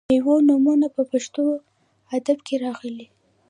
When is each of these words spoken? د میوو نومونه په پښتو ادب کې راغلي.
د 0.01 0.03
میوو 0.11 0.35
نومونه 0.47 0.87
په 0.95 1.01
پښتو 1.11 1.43
ادب 2.17 2.37
کې 2.47 2.55
راغلي. 2.65 3.07